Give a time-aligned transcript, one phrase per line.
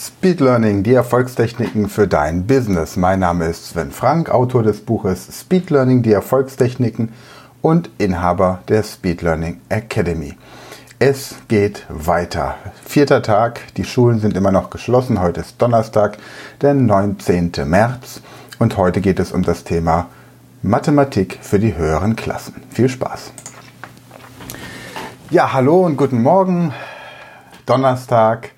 [0.00, 2.96] Speed Learning, die Erfolgstechniken für dein Business.
[2.96, 7.12] Mein Name ist Sven Frank, Autor des Buches Speed Learning, die Erfolgstechniken
[7.62, 10.36] und Inhaber der Speed Learning Academy.
[11.00, 12.54] Es geht weiter.
[12.84, 15.20] Vierter Tag, die Schulen sind immer noch geschlossen.
[15.20, 16.18] Heute ist Donnerstag,
[16.60, 17.50] der 19.
[17.64, 18.20] März
[18.60, 20.06] und heute geht es um das Thema
[20.62, 22.54] Mathematik für die höheren Klassen.
[22.70, 23.32] Viel Spaß.
[25.30, 26.72] Ja, hallo und guten Morgen.
[27.66, 28.52] Donnerstag.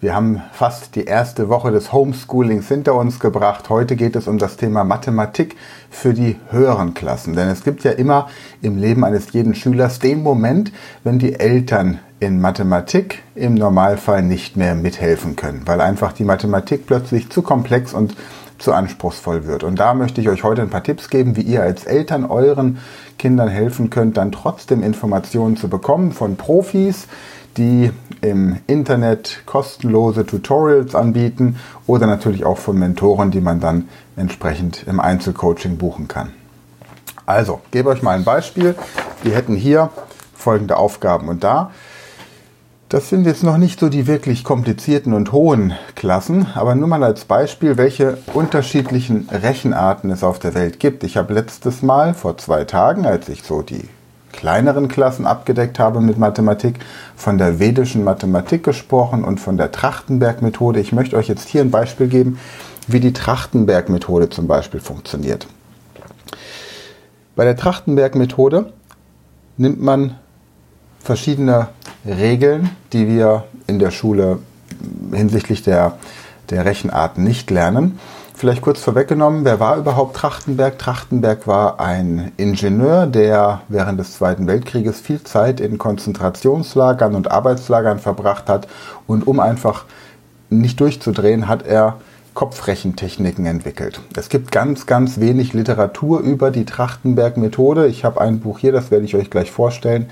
[0.00, 3.68] Wir haben fast die erste Woche des Homeschoolings hinter uns gebracht.
[3.68, 5.56] Heute geht es um das Thema Mathematik
[5.90, 7.34] für die höheren Klassen.
[7.34, 8.28] Denn es gibt ja immer
[8.62, 10.70] im Leben eines jeden Schülers den Moment,
[11.02, 16.86] wenn die Eltern in Mathematik im Normalfall nicht mehr mithelfen können, weil einfach die Mathematik
[16.86, 18.14] plötzlich zu komplex und
[18.58, 19.62] zu anspruchsvoll wird.
[19.62, 22.78] Und da möchte ich euch heute ein paar Tipps geben, wie ihr als Eltern euren
[23.18, 27.06] Kindern helfen könnt, dann trotzdem Informationen zu bekommen von Profis,
[27.56, 27.90] die
[28.20, 35.00] im Internet kostenlose Tutorials anbieten oder natürlich auch von Mentoren, die man dann entsprechend im
[35.00, 36.32] Einzelcoaching buchen kann.
[37.26, 38.74] Also, gebe euch mal ein Beispiel.
[39.22, 39.90] Wir hätten hier
[40.34, 41.72] folgende Aufgaben und da.
[42.88, 47.04] Das sind jetzt noch nicht so die wirklich komplizierten und hohen Klassen, aber nur mal
[47.04, 51.04] als Beispiel, welche unterschiedlichen Rechenarten es auf der Welt gibt.
[51.04, 53.90] Ich habe letztes Mal vor zwei Tagen, als ich so die
[54.32, 56.76] kleineren Klassen abgedeckt habe mit Mathematik,
[57.14, 60.80] von der vedischen Mathematik gesprochen und von der Trachtenberg-Methode.
[60.80, 62.38] Ich möchte euch jetzt hier ein Beispiel geben,
[62.86, 65.46] wie die Trachtenberg-Methode zum Beispiel funktioniert.
[67.36, 68.72] Bei der Trachtenberg-Methode
[69.58, 70.14] nimmt man
[71.00, 71.68] verschiedene
[72.06, 74.38] Regeln, die wir in der Schule
[75.12, 75.98] hinsichtlich der,
[76.50, 77.98] der Rechenarten nicht lernen
[78.38, 80.78] Vielleicht kurz vorweggenommen, wer war überhaupt Trachtenberg?
[80.78, 87.98] Trachtenberg war ein Ingenieur, der während des Zweiten Weltkrieges viel Zeit in Konzentrationslagern und Arbeitslagern
[87.98, 88.68] verbracht hat.
[89.08, 89.86] Und um einfach
[90.50, 91.96] nicht durchzudrehen, hat er
[92.34, 94.00] Kopfrechentechniken entwickelt.
[94.16, 97.88] Es gibt ganz, ganz wenig Literatur über die Trachtenberg-Methode.
[97.88, 100.10] Ich habe ein Buch hier, das werde ich euch gleich vorstellen.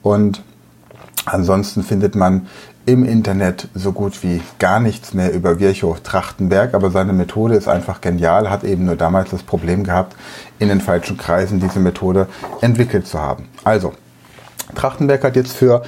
[0.00, 0.44] Und
[1.26, 2.46] ansonsten findet man
[2.86, 7.68] im Internet so gut wie gar nichts mehr über Virchow Trachtenberg, aber seine Methode ist
[7.68, 10.16] einfach genial, hat eben nur damals das Problem gehabt,
[10.58, 12.28] in den falschen Kreisen diese Methode
[12.60, 13.48] entwickelt zu haben.
[13.64, 13.94] Also,
[14.74, 15.82] Trachtenberg hat jetzt für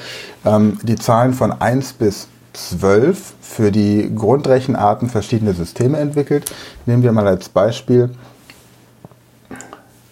[0.45, 6.51] ähm, die Zahlen von 1 bis 12 für die Grundrechenarten verschiedene Systeme entwickelt.
[6.87, 8.11] Nehmen wir mal als Beispiel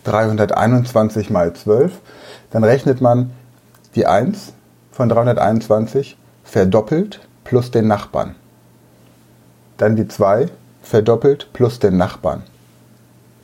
[0.05, 1.93] 321 mal 12.
[2.51, 3.31] Dann rechnet man
[3.95, 4.53] die 1
[4.95, 8.37] von 321 verdoppelt plus den Nachbarn.
[9.77, 10.47] Dann die 2
[10.85, 12.45] verdoppelt plus den Nachbarn.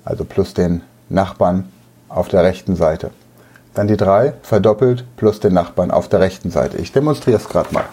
[0.04, 1.68] Also plus den Nachbarn
[2.08, 3.10] auf der rechten Seite.
[3.74, 6.76] Dann die 3 verdoppelt plus den Nachbarn auf der rechten Seite.
[6.78, 7.84] Ich demonstriere es gerade mal.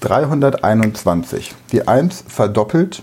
[0.00, 1.56] 321.
[1.72, 3.02] Die 1 verdoppelt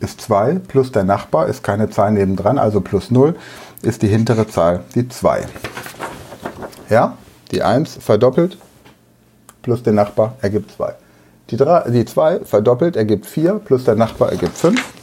[0.00, 3.34] ist 2 plus der Nachbar ist keine Zahl nebendran, also plus 0
[3.80, 5.46] ist die hintere Zahl die 2.
[6.90, 7.16] Ja,
[7.50, 8.58] die 1 verdoppelt
[9.62, 10.94] plus der Nachbar ergibt 2.
[11.50, 14.94] Die, 3, die 2 verdoppelt ergibt 4 plus der Nachbar ergibt 5.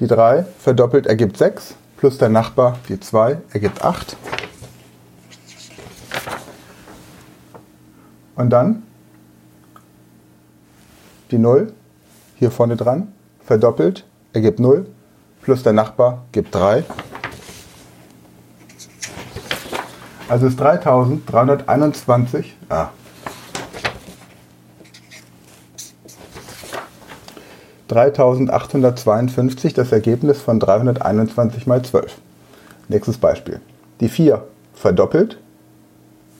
[0.00, 4.16] Die 3 verdoppelt ergibt 6 plus der Nachbar die 2 ergibt 8.
[8.36, 8.82] Und dann
[11.30, 11.72] die 0
[12.36, 13.12] hier vorne dran
[13.44, 14.86] verdoppelt ergibt 0
[15.42, 16.84] plus der Nachbar gibt 3.
[20.30, 22.56] Also ist 3321.
[22.68, 22.90] Ah.
[27.88, 32.16] 3852 das Ergebnis von 321 mal 12.
[32.86, 33.60] Nächstes Beispiel.
[33.98, 35.36] Die 4 verdoppelt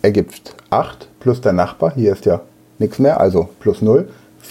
[0.02, 1.92] ergibt 8 plus der Nachbar.
[1.96, 2.42] Hier ist ja
[2.78, 4.08] nichts mehr, also plus 0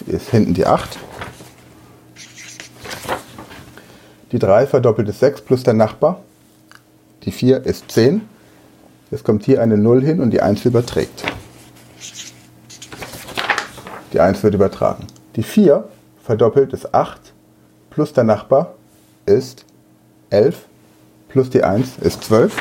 [0.07, 0.99] ist hinten die 8.
[4.33, 6.19] Die 3 verdoppelt ist 6 plus der Nachbar.
[7.23, 8.27] Die 4 ist 10
[9.11, 11.23] Jetzt kommt hier eine 0 hin und die 1 überträgt.
[14.13, 15.07] Die 1 wird übertragen.
[15.35, 15.87] Die 4
[16.23, 17.33] verdoppelt ist 8
[17.89, 18.75] plus der Nachbar
[19.25, 19.65] ist
[20.29, 20.65] 11
[21.27, 22.55] plus die 1 ist 12.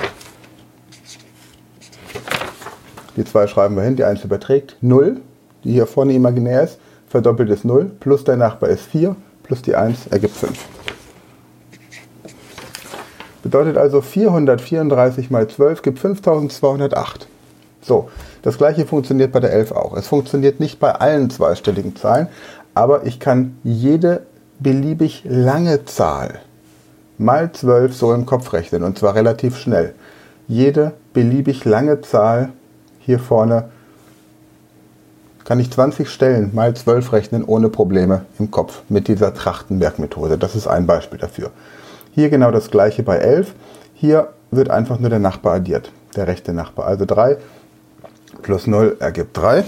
[3.17, 4.77] Die 2 schreiben wir hin, die 1 überträgt.
[4.81, 5.21] 0,
[5.65, 6.79] die hier vorne imaginär ist,
[7.09, 10.78] verdoppelt ist 0, plus der Nachbar ist 4, plus die 1 ergibt 5.
[13.43, 17.27] Bedeutet also 434 mal 12 gibt 5208.
[17.81, 18.11] So,
[18.43, 19.97] das gleiche funktioniert bei der 11 auch.
[19.97, 22.29] Es funktioniert nicht bei allen zweistelligen Zahlen,
[22.75, 24.27] aber ich kann jede
[24.59, 26.41] beliebig lange Zahl
[27.17, 29.95] mal 12 so im Kopf rechnen und zwar relativ schnell.
[30.47, 32.51] Jede beliebig lange Zahl
[33.01, 33.71] hier vorne
[35.45, 40.37] kann ich 20 Stellen mal 12 rechnen ohne Probleme im Kopf mit dieser Trachtenberg-Methode.
[40.37, 41.51] Das ist ein Beispiel dafür.
[42.13, 43.55] Hier genau das gleiche bei 11.
[43.95, 46.87] Hier wird einfach nur der Nachbar addiert, der rechte Nachbar.
[46.87, 47.37] Also 3
[48.43, 49.65] plus 0 ergibt 3.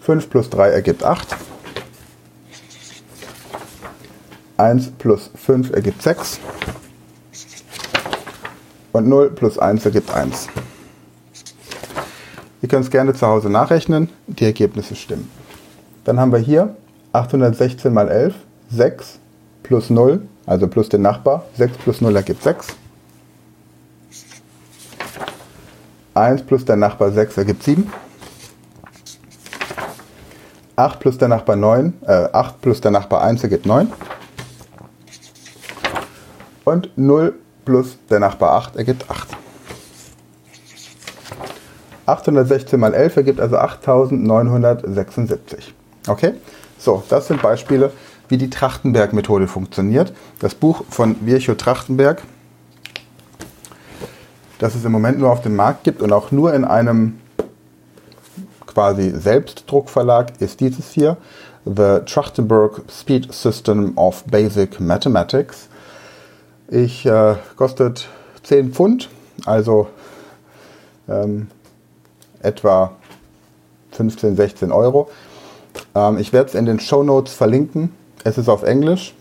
[0.00, 1.36] 5 plus 3 ergibt 8.
[4.56, 6.40] 1 plus 5 ergibt 6.
[8.92, 10.48] Und 0 plus 1 ergibt 1.
[12.62, 15.30] Ihr könnt es gerne zu Hause nachrechnen, die Ergebnisse stimmen.
[16.04, 16.76] Dann haben wir hier
[17.14, 18.34] 816 mal 11,
[18.70, 19.20] 6
[19.62, 22.74] plus 0, also plus den Nachbar, 6 plus 0 ergibt 6.
[26.14, 27.88] 1 plus der Nachbar 6 ergibt 7.
[30.74, 33.92] 8 plus der Nachbar 9, äh, 8 plus der Nachbar 1 ergibt 9.
[36.64, 37.32] Und 0
[37.64, 39.28] plus der Nachbar 8 ergibt 8.
[42.06, 45.72] 816 mal 11 ergibt also 8976.
[46.08, 46.34] Okay?
[46.84, 47.92] So, das sind Beispiele,
[48.28, 50.12] wie die Trachtenberg-Methode funktioniert.
[50.40, 52.20] Das Buch von Virchow Trachtenberg,
[54.58, 57.20] das es im Moment nur auf dem Markt gibt und auch nur in einem
[58.66, 61.16] quasi Selbstdruckverlag, ist dieses hier.
[61.64, 65.70] The Trachtenberg Speed System of Basic Mathematics.
[66.68, 68.08] Ich äh, kostet
[68.42, 69.08] 10 Pfund,
[69.46, 69.88] also
[71.08, 71.48] ähm,
[72.40, 72.94] etwa
[73.92, 75.08] 15, 16 Euro.
[75.94, 77.92] Ähm, ich werde es in den Show Notes verlinken.
[78.24, 79.14] Es ist auf Englisch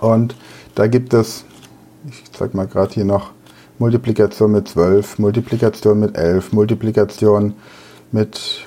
[0.00, 0.36] und
[0.74, 1.44] da gibt es,
[2.08, 3.30] ich zeige mal gerade hier noch,
[3.78, 7.54] Multiplikation mit 12, Multiplikation mit 11, Multiplikation
[8.12, 8.66] mit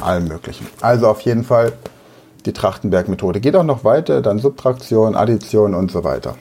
[0.00, 0.66] allem Möglichen.
[0.80, 1.72] Also auf jeden Fall
[2.44, 3.40] die Trachtenberg-Methode.
[3.40, 6.36] Geht auch noch weiter, dann Subtraktion, Addition und so weiter.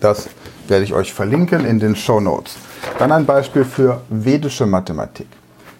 [0.00, 0.28] Das
[0.68, 2.56] werde ich euch verlinken in den Show Notes.
[2.98, 5.26] Dann ein Beispiel für vedische Mathematik.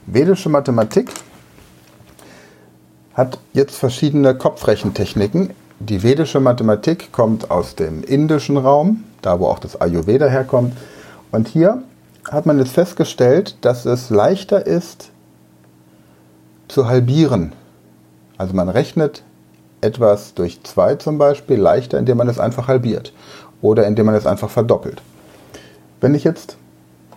[0.06, 1.10] Vedische Mathematik
[3.18, 5.50] hat jetzt verschiedene Kopfrechentechniken.
[5.80, 10.76] Die vedische Mathematik kommt aus dem indischen Raum, da wo auch das Ayurveda herkommt.
[11.32, 11.82] Und hier
[12.30, 15.10] hat man jetzt festgestellt, dass es leichter ist
[16.68, 17.54] zu halbieren.
[18.36, 19.24] Also man rechnet
[19.80, 23.12] etwas durch 2 zum Beispiel leichter, indem man es einfach halbiert
[23.60, 25.02] oder indem man es einfach verdoppelt.
[26.00, 26.56] Wenn ich jetzt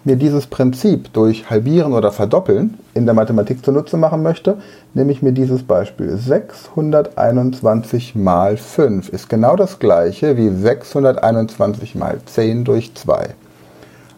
[0.04, 4.58] mir dieses Prinzip durch Halbieren oder Verdoppeln in der Mathematik zunutze machen möchte,
[4.94, 6.18] nehme ich mir dieses Beispiel.
[6.18, 13.36] 621 mal 5 ist genau das gleiche wie 621 mal 10 durch 2.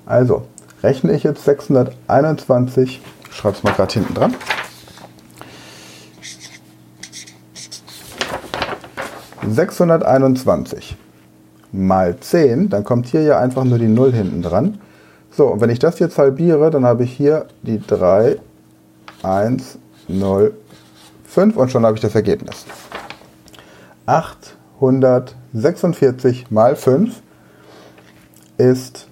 [0.05, 0.43] Also
[0.81, 4.35] rechne ich jetzt 621, ich schreibe es mal gerade hinten dran.
[9.45, 10.95] Sechshunderteinundzwanzig
[11.73, 14.79] mal 10, dann kommt hier ja einfach nur die 0 hinten dran.
[15.35, 18.37] So, und wenn ich das jetzt halbiere, dann habe ich hier die 3,
[19.23, 20.53] 1, 0,
[21.25, 22.67] 5 und schon habe ich das Ergebnis.
[24.05, 27.19] 846 mal 5
[28.57, 29.07] ist,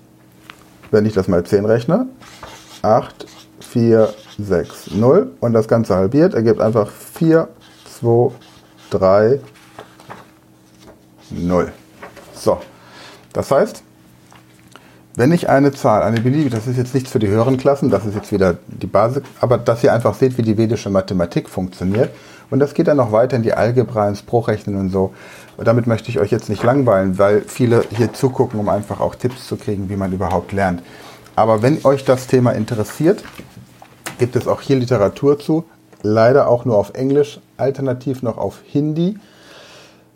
[0.92, 2.06] wenn ich das mal 10 rechne,
[2.84, 3.26] 8,
[3.60, 7.48] 4, 6, 0 und das Ganze halbiert, ergibt einfach 4,
[8.00, 8.32] 2,
[8.92, 9.40] 3,
[11.32, 11.72] 0.
[12.36, 12.60] So,
[13.34, 13.82] das heißt,
[15.16, 18.06] wenn ich eine Zahl, eine beliebige, das ist jetzt nichts für die höheren Klassen, das
[18.06, 22.12] ist jetzt wieder die Basis, aber dass ihr einfach seht, wie die vedische Mathematik funktioniert.
[22.50, 25.14] Und das geht dann noch weiter in die Algebra, ins Bruchrechnen und so.
[25.58, 29.16] Und damit möchte ich euch jetzt nicht langweilen, weil viele hier zugucken, um einfach auch
[29.16, 30.82] Tipps zu kriegen, wie man überhaupt lernt.
[31.36, 33.24] Aber wenn euch das Thema interessiert,
[34.18, 35.64] gibt es auch hier Literatur zu.
[36.04, 39.18] Leider auch nur auf Englisch, alternativ noch auf Hindi.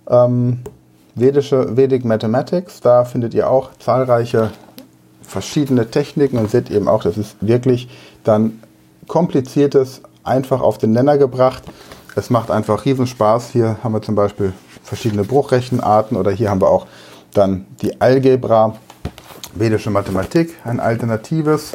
[0.10, 0.60] Ähm,
[1.18, 4.52] Vedische Vedic Mathematics, da findet ihr auch zahlreiche
[5.28, 7.90] verschiedene Techniken und seht eben auch, das ist wirklich
[8.24, 8.62] dann
[9.08, 11.64] kompliziertes einfach auf den Nenner gebracht.
[12.16, 13.50] Es macht einfach riesen Spaß.
[13.50, 14.54] Hier haben wir zum Beispiel
[14.84, 16.88] verschiedene Bruchrechenarten oder hier haben wir auch
[17.34, 18.76] dann die Algebra,
[19.54, 21.74] vedische Mathematik, ein alternatives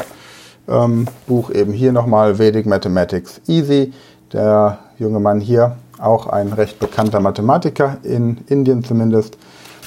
[0.68, 3.92] ähm, Buch eben hier nochmal Vedic Mathematics Easy.
[4.32, 9.36] Der junge Mann hier, auch ein recht bekannter Mathematiker in Indien zumindest.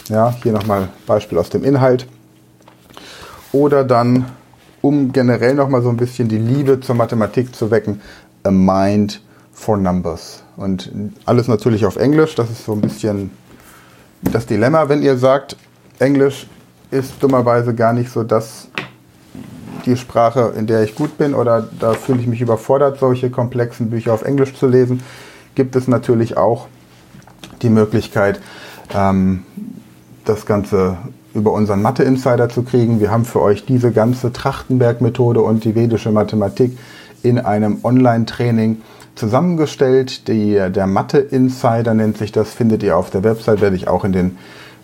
[0.09, 2.07] Ja, hier nochmal Beispiel aus dem Inhalt.
[3.53, 4.25] Oder dann,
[4.81, 8.01] um generell nochmal so ein bisschen die Liebe zur Mathematik zu wecken,
[8.43, 9.21] A Mind
[9.53, 10.43] for Numbers.
[10.57, 10.91] Und
[11.25, 12.35] alles natürlich auf Englisch.
[12.35, 13.31] Das ist so ein bisschen
[14.21, 15.55] das Dilemma, wenn ihr sagt,
[15.99, 16.47] Englisch
[16.91, 18.67] ist dummerweise gar nicht so das,
[19.85, 23.89] die Sprache, in der ich gut bin oder da fühle ich mich überfordert, solche komplexen
[23.89, 25.01] Bücher auf Englisch zu lesen,
[25.55, 26.67] gibt es natürlich auch
[27.61, 28.39] die Möglichkeit,
[28.93, 29.43] ähm,
[30.25, 30.97] das Ganze
[31.33, 32.99] über unseren Mathe-Insider zu kriegen.
[32.99, 36.77] Wir haben für euch diese ganze Trachtenberg-Methode und die vedische Mathematik
[37.23, 38.81] in einem Online-Training
[39.15, 40.27] zusammengestellt.
[40.27, 44.11] Die, der Mathe-Insider nennt sich das, findet ihr auf der Website, werde ich auch in
[44.11, 44.37] den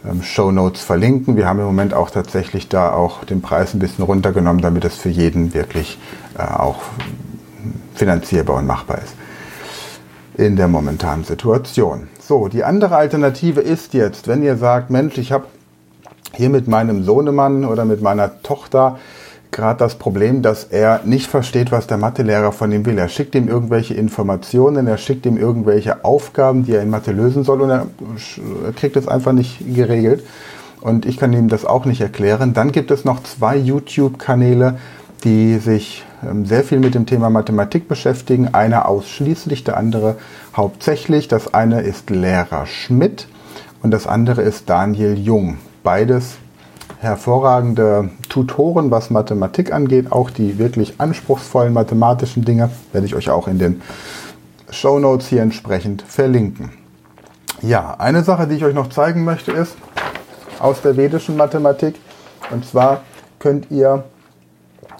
[0.05, 1.35] ähm, Show Notes verlinken.
[1.35, 4.95] Wir haben im Moment auch tatsächlich da auch den Preis ein bisschen runtergenommen, damit es
[4.95, 5.99] für jeden wirklich
[6.37, 6.81] äh, auch
[7.93, 9.13] finanzierbar und machbar ist
[10.39, 12.07] in der momentanen Situation.
[12.21, 15.47] So, die andere Alternative ist jetzt, wenn ihr sagt, Mensch, ich habe
[16.33, 18.97] hier mit meinem Sohnemann oder mit meiner Tochter
[19.51, 22.97] gerade das Problem, dass er nicht versteht, was der Mathelehrer von ihm will.
[22.97, 27.43] Er schickt ihm irgendwelche Informationen, er schickt ihm irgendwelche Aufgaben, die er in Mathe lösen
[27.43, 27.87] soll und er
[28.75, 30.23] kriegt es einfach nicht geregelt.
[30.81, 32.53] Und ich kann ihm das auch nicht erklären.
[32.53, 34.77] Dann gibt es noch zwei YouTube-Kanäle,
[35.25, 38.53] die sich ähm, sehr viel mit dem Thema Mathematik beschäftigen.
[38.53, 40.15] Einer ausschließlich, der andere
[40.55, 41.27] hauptsächlich.
[41.27, 43.27] Das eine ist Lehrer Schmidt
[43.83, 45.57] und das andere ist Daniel Jung.
[45.83, 46.37] Beides
[46.99, 50.11] hervorragende Tutoren, was Mathematik angeht.
[50.11, 53.81] Auch die wirklich anspruchsvollen mathematischen Dinge werde ich euch auch in den
[54.69, 56.71] Show Notes hier entsprechend verlinken.
[57.61, 59.75] Ja, eine Sache, die ich euch noch zeigen möchte, ist
[60.59, 61.95] aus der vedischen Mathematik.
[62.51, 63.01] Und zwar
[63.39, 64.03] könnt ihr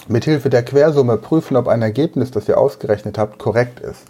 [0.08, 4.04] mithilfe der Quersumme prüfen, ob ein Ergebnis, das ihr ausgerechnet habt, korrekt ist.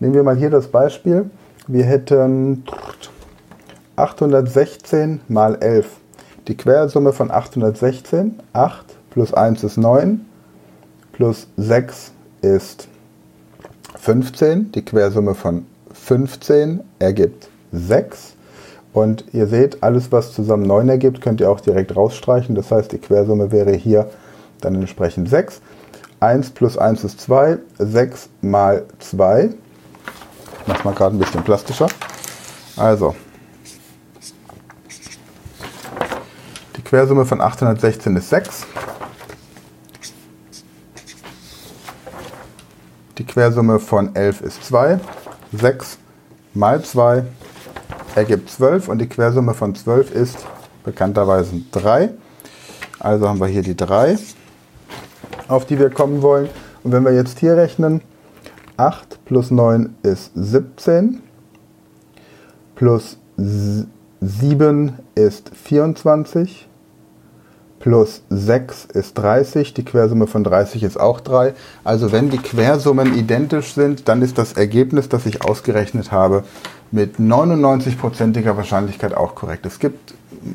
[0.00, 1.30] Nehmen wir mal hier das Beispiel.
[1.66, 2.64] Wir hätten
[3.96, 5.86] 816 mal 11.
[6.46, 10.26] Die Quersumme von 816, 8 plus 1 ist 9,
[11.12, 12.88] plus 6 ist
[13.98, 14.70] 15.
[14.72, 18.34] Die Quersumme von 15 ergibt 6.
[18.92, 22.54] Und ihr seht, alles was zusammen 9 ergibt, könnt ihr auch direkt rausstreichen.
[22.54, 24.10] Das heißt, die Quersumme wäre hier
[24.60, 25.62] dann entsprechend 6.
[26.20, 29.46] 1 plus 1 ist 2, 6 mal 2.
[29.46, 31.88] Ich mache mal gerade ein bisschen plastischer.
[32.76, 33.14] Also,
[36.94, 38.66] Quersumme von 816 ist 6.
[43.18, 45.00] Die Quersumme von 11 ist 2.
[45.50, 45.98] 6
[46.54, 47.24] mal 2
[48.14, 50.46] ergibt 12 und die Quersumme von 12 ist
[50.84, 52.10] bekannterweise 3.
[53.00, 54.16] Also haben wir hier die 3
[55.48, 56.48] auf die wir kommen wollen.
[56.84, 58.02] Und wenn wir jetzt hier rechnen,
[58.76, 61.22] 8 plus 9 ist 17,
[62.76, 66.68] plus 7 ist 24,
[67.84, 71.52] plus 6 ist 30, die Quersumme von 30 ist auch 3.
[71.84, 76.44] Also wenn die Quersummen identisch sind, dann ist das Ergebnis, das ich ausgerechnet habe,
[76.90, 79.66] mit 99%iger Wahrscheinlichkeit auch korrekt.
[79.66, 80.14] Es gibt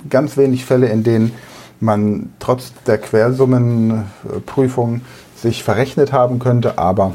[0.09, 1.31] ganz wenig Fälle, in denen
[1.79, 5.01] man trotz der Quersummenprüfung
[5.35, 7.13] sich verrechnet haben könnte, aber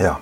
[0.00, 0.18] ja,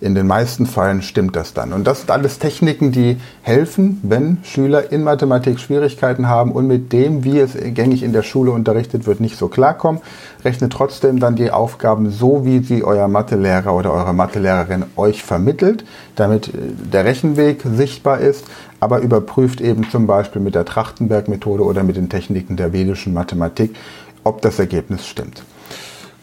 [0.00, 1.72] in den meisten Fällen stimmt das dann.
[1.72, 6.92] Und das sind alles Techniken, die helfen, wenn Schüler in Mathematik Schwierigkeiten haben und mit
[6.92, 10.00] dem, wie es gängig in der Schule unterrichtet wird, nicht so klarkommen.
[10.42, 15.84] Rechnet trotzdem dann die Aufgaben so, wie sie euer Mathelehrer oder eure Mathelehrerin euch vermittelt,
[16.16, 16.52] damit äh,
[16.92, 18.46] der Rechenweg sichtbar ist,
[18.80, 23.76] aber überprüft eben zum Beispiel mit der Trachtenberg-Methode oder mit den Techniken der vedischen Mathematik,
[24.24, 25.42] ob das Ergebnis stimmt.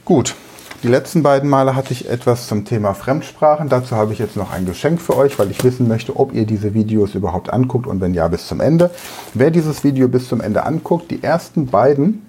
[0.03, 0.35] Gut,
[0.83, 3.67] die letzten beiden Male hatte ich etwas zum Thema Fremdsprachen.
[3.67, 6.45] Dazu habe ich jetzt noch ein Geschenk für euch, weil ich wissen möchte, ob ihr
[6.45, 8.91] diese Videos überhaupt anguckt und wenn ja, bis zum Ende.
[9.33, 12.27] Wer dieses Video bis zum Ende anguckt, die ersten beiden,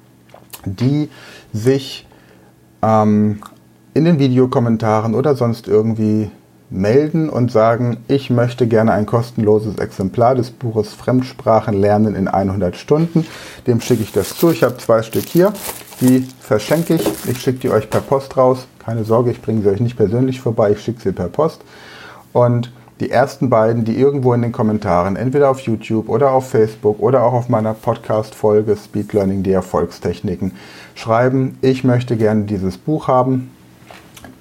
[0.64, 1.10] die
[1.52, 2.06] sich
[2.82, 3.40] ähm,
[3.94, 6.30] in den Videokommentaren oder sonst irgendwie
[6.70, 12.76] melden und sagen, ich möchte gerne ein kostenloses Exemplar des Buches Fremdsprachen lernen in 100
[12.76, 13.26] Stunden.
[13.66, 14.50] Dem schicke ich das zu.
[14.50, 15.52] Ich habe zwei Stück hier.
[16.00, 17.08] Die verschenke ich.
[17.26, 18.66] Ich schicke die euch per Post raus.
[18.78, 20.72] Keine Sorge, ich bringe sie euch nicht persönlich vorbei.
[20.72, 21.62] Ich schicke sie per Post.
[22.32, 26.98] Und die ersten beiden, die irgendwo in den Kommentaren, entweder auf YouTube oder auf Facebook
[27.00, 30.52] oder auch auf meiner Podcast-Folge Speed Learning, die Erfolgstechniken,
[30.94, 33.50] schreiben, ich möchte gerne dieses Buch haben,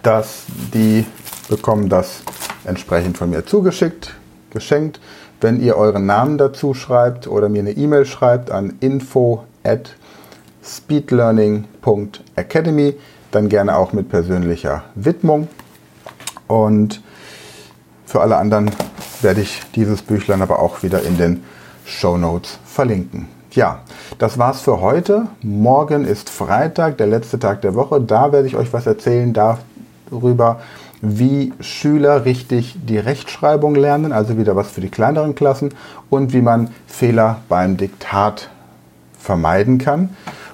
[0.02, 1.06] dass die
[1.50, 2.22] bekommen das
[2.66, 4.16] entsprechend von mir zugeschickt,
[4.52, 5.00] geschenkt.
[5.40, 9.96] Wenn ihr euren Namen dazu schreibt oder mir eine E-Mail schreibt an info at
[10.68, 12.96] speedlearning.academy,
[13.32, 15.48] dann gerne auch mit persönlicher Widmung.
[16.48, 17.02] Und
[18.06, 18.72] für alle anderen
[19.22, 21.44] werde ich dieses Büchlein aber auch wieder in den
[21.86, 23.28] Show Notes verlinken.
[23.52, 23.80] Ja,
[24.20, 25.28] das war's für heute.
[25.42, 28.02] Morgen ist Freitag, der letzte Tag der Woche.
[28.02, 30.62] Da werde ich euch was erzählen darüber,
[31.02, 35.74] wie Schüler richtig die Rechtschreibung lernen, also wieder was für die kleineren Klassen
[36.10, 38.50] und wie man Fehler beim Diktat
[39.20, 40.10] vermeiden kann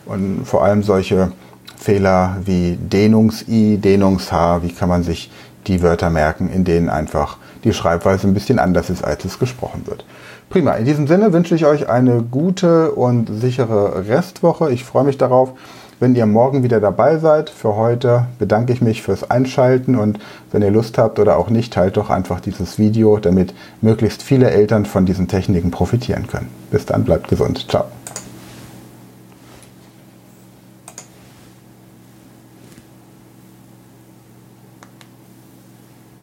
[0.06, 1.32] und vor allem solche
[1.78, 5.32] Fehler wie Dehnungs-I, Dehnungs-H, wie kann man sich
[5.68, 9.84] die Wörter merken, in denen einfach die Schreibweise ein bisschen anders ist, als es gesprochen
[9.86, 10.06] wird.
[10.50, 14.72] Prima, in diesem Sinne wünsche ich euch eine gute und sichere Restwoche.
[14.72, 15.54] Ich freue mich darauf,
[16.00, 17.50] wenn ihr morgen wieder dabei seid.
[17.50, 20.20] Für heute bedanke ich mich fürs Einschalten und
[20.52, 24.52] wenn ihr Lust habt oder auch nicht, teilt doch einfach dieses Video, damit möglichst viele
[24.52, 26.50] Eltern von diesen Techniken profitieren können.
[26.72, 27.68] Bis dann, bleibt gesund.
[27.70, 27.86] Ciao.